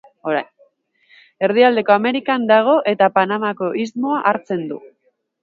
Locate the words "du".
4.73-4.83